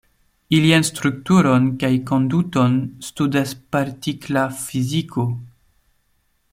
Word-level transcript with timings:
Ilian 0.59 0.85
strukturon 0.87 1.67
kaj 1.83 1.91
konduton 2.13 2.79
studas 3.09 3.53
partikla 3.77 4.47
fiziko. 4.65 5.31